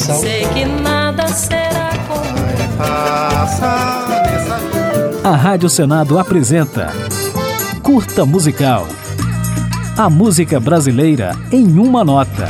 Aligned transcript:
Sei 0.00 0.46
que 0.54 0.64
nada 0.64 1.28
será 1.28 1.90
como 2.08 2.40
A 5.22 5.36
Rádio 5.36 5.68
Senado 5.68 6.18
apresenta 6.18 6.90
Curta 7.82 8.24
Musical. 8.24 8.88
A 9.98 10.08
música 10.08 10.58
brasileira 10.58 11.32
em 11.52 11.78
uma 11.78 12.02
nota. 12.02 12.48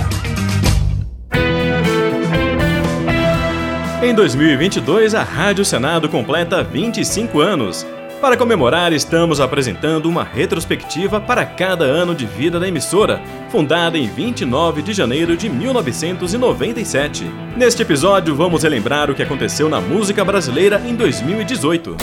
Em 4.01 4.15
2022, 4.15 5.17
a 5.17 5.25
Rádio 5.25 5.65
Senado 5.65 6.09
completa 6.09 6.63
25 6.63 7.41
anos. 7.41 7.85
Para 8.21 8.37
comemorar, 8.37 8.93
estamos 8.93 9.41
apresentando 9.41 10.07
uma 10.07 10.23
retrospectiva 10.23 11.19
para 11.23 11.47
cada 11.47 11.87
ano 11.87 12.15
de 12.15 12.27
vida 12.27 12.61
da 12.61 12.69
emissora, 12.69 13.19
fundada 13.49 13.97
em 13.97 14.07
29 14.09 14.83
de 14.83 14.93
janeiro 14.93 15.35
de 15.39 15.49
1997. 15.49 17.25
Neste 17.57 17.81
episódio, 17.81 18.37
vamos 18.37 18.63
relembrar 18.63 19.11
o 19.11 19.15
que 19.15 19.23
aconteceu 19.23 19.71
na 19.71 19.81
música 19.81 20.23
brasileira 20.23 20.83
em 20.87 20.95
2018. 20.95 21.97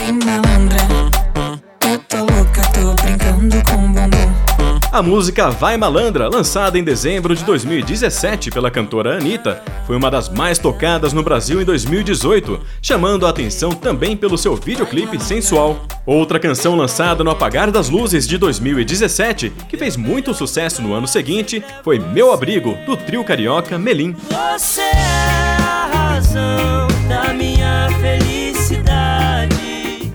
A 4.98 5.02
música 5.02 5.48
Vai 5.48 5.76
Malandra, 5.76 6.28
lançada 6.28 6.76
em 6.76 6.82
dezembro 6.82 7.32
de 7.32 7.44
2017 7.44 8.50
pela 8.50 8.68
cantora 8.68 9.16
Anitta, 9.16 9.62
foi 9.86 9.94
uma 9.94 10.10
das 10.10 10.28
mais 10.28 10.58
tocadas 10.58 11.12
no 11.12 11.22
Brasil 11.22 11.62
em 11.62 11.64
2018, 11.64 12.58
chamando 12.82 13.24
a 13.24 13.30
atenção 13.30 13.70
também 13.70 14.16
pelo 14.16 14.36
seu 14.36 14.56
videoclipe 14.56 15.22
sensual. 15.22 15.86
Outra 16.04 16.40
canção 16.40 16.74
lançada 16.74 17.22
no 17.22 17.30
Apagar 17.30 17.70
das 17.70 17.88
Luzes 17.88 18.26
de 18.26 18.36
2017, 18.38 19.52
que 19.68 19.76
fez 19.76 19.96
muito 19.96 20.34
sucesso 20.34 20.82
no 20.82 20.92
ano 20.92 21.06
seguinte, 21.06 21.62
foi 21.84 22.00
Meu 22.00 22.32
Abrigo, 22.32 22.76
do 22.84 22.96
trio 22.96 23.22
carioca 23.22 23.78
Melim. 23.78 24.16
Você 24.28 24.80
é 24.80 25.56
a 25.60 25.90
razão 25.92 26.88
da 27.08 27.32
minha 27.32 27.86
felicidade. 28.00 28.37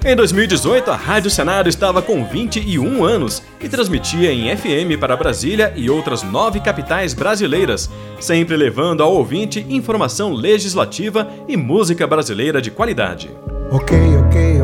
Em 0.05 0.17
2018, 0.17 0.91
a 0.91 0.97
Rádio 0.97 1.31
Senado 1.31 1.69
estava 1.69 2.01
com 2.01 2.25
21 2.25 3.05
anos 3.05 3.41
e 3.61 3.69
transmitia 3.69 4.33
em 4.33 4.53
FM 4.53 4.99
para 4.99 5.15
Brasília 5.15 5.71
e 5.77 5.89
outras 5.89 6.23
nove 6.23 6.59
capitais 6.59 7.13
brasileiras, 7.13 7.89
sempre 8.19 8.57
levando 8.57 9.01
ao 9.01 9.13
ouvinte 9.13 9.65
informação 9.69 10.33
legislativa 10.33 11.29
e 11.47 11.55
música 11.55 12.05
brasileira 12.05 12.61
de 12.61 12.69
qualidade. 12.69 13.31
Ok, 13.71 13.97
ok. 14.17 14.62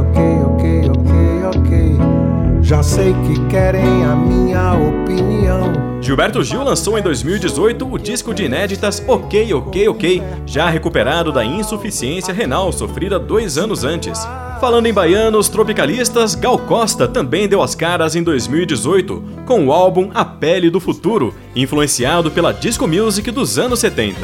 Já 2.69 2.83
sei 2.83 3.15
que 3.25 3.47
querem 3.47 4.05
a 4.05 4.15
minha 4.15 4.73
opinião. 4.73 5.73
Gilberto 5.99 6.43
Gil 6.43 6.63
lançou 6.63 6.99
em 6.99 7.01
2018 7.01 7.91
o 7.91 7.97
disco 7.97 8.31
de 8.31 8.43
inéditas 8.43 9.03
Ok, 9.07 9.51
Ok, 9.55 9.89
Ok, 9.89 10.23
já 10.45 10.69
recuperado 10.69 11.31
da 11.31 11.43
insuficiência 11.43 12.31
renal 12.31 12.71
sofrida 12.71 13.17
dois 13.17 13.57
anos 13.57 13.83
antes. 13.83 14.19
Falando 14.61 14.85
em 14.85 14.93
baianos 14.93 15.49
tropicalistas, 15.49 16.35
Gal 16.35 16.59
Costa 16.59 17.07
também 17.07 17.47
deu 17.47 17.63
as 17.63 17.73
caras 17.73 18.15
em 18.15 18.21
2018 18.21 19.23
com 19.47 19.65
o 19.65 19.71
álbum 19.71 20.11
A 20.13 20.23
Pele 20.23 20.69
do 20.69 20.79
Futuro, 20.79 21.33
influenciado 21.55 22.29
pela 22.29 22.51
disco 22.51 22.87
music 22.87 23.31
dos 23.31 23.57
anos 23.57 23.79
70. 23.79 24.15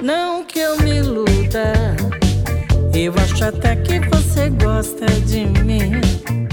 Não 0.00 0.44
que 0.44 0.60
eu 0.60 0.80
me 0.80 0.98
iluda, 0.98 1.96
eu 2.94 3.12
acho 3.16 3.44
até 3.44 3.74
que 3.74 3.98
você 4.10 4.48
gosta 4.48 5.06
de 5.26 5.44
mim. 5.64 5.81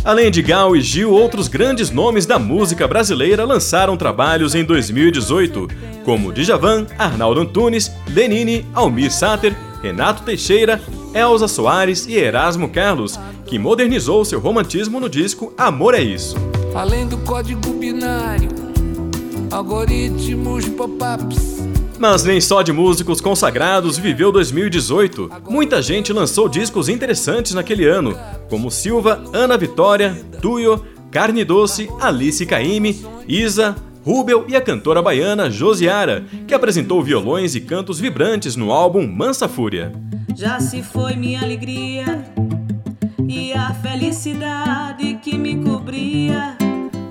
Além 0.09 0.31
de 0.31 0.41
Gal 0.41 0.75
e 0.75 0.81
Gil, 0.81 1.11
outros 1.11 1.47
grandes 1.47 1.91
nomes 1.91 2.25
da 2.25 2.39
música 2.39 2.87
brasileira 2.87 3.45
lançaram 3.45 3.95
trabalhos 3.95 4.55
em 4.55 4.63
2018, 4.63 5.67
como 6.03 6.33
Djavan, 6.33 6.87
Arnaldo 6.97 7.41
Antunes, 7.41 7.91
Lenine, 8.07 8.65
Almir 8.73 9.11
Sater, 9.11 9.55
Renato 9.83 10.23
Teixeira, 10.23 10.81
Elza 11.13 11.47
Soares 11.47 12.07
e 12.07 12.15
Erasmo 12.15 12.69
Carlos, 12.69 13.19
que 13.45 13.59
modernizou 13.59 14.25
seu 14.25 14.39
romantismo 14.39 14.99
no 14.99 15.07
disco 15.07 15.53
Amor 15.55 15.93
é 15.93 16.01
Isso. 16.01 16.35
Além 16.73 17.05
do 17.05 17.19
código 17.19 17.71
binário, 17.73 18.49
algoritmos 19.51 20.67
pop-ups. 20.69 21.58
Mas 21.99 22.23
nem 22.23 22.39
só 22.39 22.61
de 22.61 22.71
músicos 22.71 23.19
consagrados 23.19 23.97
viveu 23.97 24.31
2018. 24.31 25.29
Muita 25.49 25.81
gente 25.81 26.13
lançou 26.13 26.47
discos 26.47 26.87
interessantes 26.87 27.53
naquele 27.53 27.85
ano, 27.85 28.17
como 28.49 28.71
Silva, 28.71 29.21
Ana 29.33 29.57
Vitória, 29.57 30.15
Tuyo, 30.41 30.85
Carne 31.11 31.43
Doce, 31.43 31.89
Alice 31.99 32.45
Caime, 32.45 33.05
Isa, 33.27 33.75
Rubel 34.05 34.45
e 34.47 34.55
a 34.55 34.61
cantora 34.61 35.01
baiana 35.01 35.51
Josiara, 35.51 36.23
que 36.47 36.53
apresentou 36.53 37.03
violões 37.03 37.53
e 37.53 37.59
cantos 37.59 37.99
vibrantes 37.99 38.55
no 38.55 38.71
álbum 38.71 39.05
Mansa 39.05 39.49
Fúria. 39.49 39.91
Já 40.33 40.57
se 40.61 40.81
foi 40.81 41.17
minha 41.17 41.41
alegria 41.41 42.23
e 43.27 43.51
a 43.51 43.73
felicidade 43.73 45.19
que 45.21 45.37
me 45.37 45.61
cobria. 45.61 46.58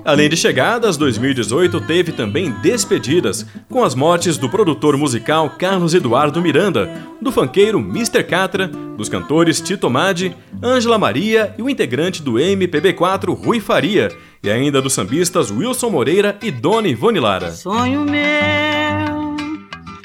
Além 0.09 0.27
de 0.27 0.35
chegadas, 0.35 0.97
2018 0.97 1.81
teve 1.81 2.11
também 2.11 2.49
despedidas, 2.63 3.45
com 3.69 3.83
as 3.83 3.93
mortes 3.93 4.39
do 4.39 4.49
produtor 4.49 4.97
musical 4.97 5.51
Carlos 5.51 5.93
Eduardo 5.93 6.41
Miranda, 6.41 6.91
do 7.21 7.31
funkeiro 7.31 7.77
Mr. 7.77 8.23
Catra, 8.23 8.67
dos 8.67 9.07
cantores 9.07 9.61
Tito 9.61 9.87
Madi, 9.87 10.35
Ângela 10.63 10.97
Maria 10.97 11.53
e 11.59 11.61
o 11.61 11.69
integrante 11.69 12.23
do 12.23 12.33
MPB4 12.33 13.37
Rui 13.37 13.59
Faria, 13.59 14.09
e 14.41 14.49
ainda 14.49 14.81
dos 14.81 14.93
sambistas 14.93 15.51
Wilson 15.51 15.91
Moreira 15.91 16.39
e 16.41 16.49
Dona 16.49 16.87
Ivone 16.87 17.19
Lara. 17.19 17.51
Sonho 17.51 18.03
meu, 18.03 19.37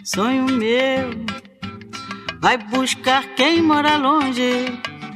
sonho 0.04 0.44
meu, 0.44 1.12
vai 2.42 2.58
buscar 2.58 3.24
quem 3.36 3.62
mora 3.62 3.96
longe, 3.96 4.66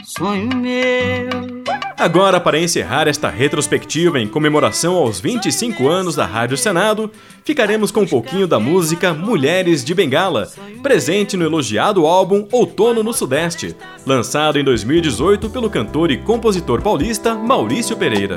sonho 0.02 0.48
meu. 0.56 1.57
Agora, 1.98 2.38
para 2.38 2.60
encerrar 2.60 3.08
esta 3.08 3.28
retrospectiva 3.28 4.20
em 4.20 4.28
comemoração 4.28 4.94
aos 4.94 5.18
25 5.18 5.88
anos 5.88 6.14
da 6.14 6.24
Rádio 6.24 6.56
Senado, 6.56 7.10
ficaremos 7.44 7.90
com 7.90 8.02
um 8.02 8.06
pouquinho 8.06 8.46
da 8.46 8.60
música 8.60 9.12
Mulheres 9.12 9.84
de 9.84 9.94
Bengala, 9.94 10.48
presente 10.80 11.36
no 11.36 11.44
elogiado 11.44 12.06
álbum 12.06 12.46
Outono 12.52 13.02
no 13.02 13.12
Sudeste, 13.12 13.74
lançado 14.06 14.60
em 14.60 14.64
2018 14.64 15.50
pelo 15.50 15.68
cantor 15.68 16.12
e 16.12 16.18
compositor 16.18 16.80
paulista 16.80 17.34
Maurício 17.34 17.96
Pereira. 17.96 18.36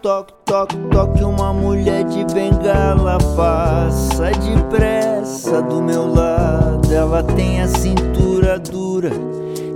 Toque, 0.00 0.32
toque, 0.46 0.76
toque, 0.90 1.22
uma 1.24 1.52
mulher 1.52 2.04
de 2.04 2.24
bengala 2.32 3.18
passa 3.36 4.30
depressa 4.30 5.60
do 5.60 5.82
meu 5.82 6.10
lado. 6.14 6.90
Ela 6.90 7.22
tem 7.22 7.60
a 7.60 7.68
cintura 7.68 8.58
dura 8.58 9.10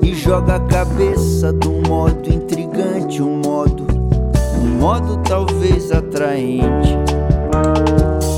e 0.01 0.15
joga 0.15 0.55
a 0.55 0.61
cabeça 0.61 1.53
um 1.67 1.83
modo 1.89 2.42
modo 5.03 5.17
talvez 5.29 5.91
atraente. 5.91 6.97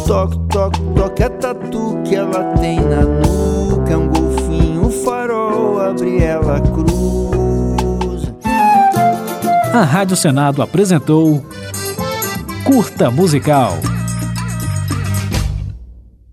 Toque, 0.06 0.38
toque, 0.48 0.80
toque 0.94 1.22
a 1.22 1.30
tatu 1.30 1.98
que 2.04 2.14
ela 2.14 2.54
tem 2.54 2.80
na 2.80 3.02
nuca, 3.02 3.92
é 3.92 3.96
um 3.96 4.08
golfinho, 4.08 4.86
um 4.86 4.90
farol, 4.90 5.80
abre 5.80 6.22
ela 6.22 6.60
cruz. 6.60 8.32
A 9.72 9.82
Rádio 9.82 10.16
Senado 10.16 10.62
apresentou 10.62 11.44
Curta 12.64 13.10
Musical. 13.10 13.72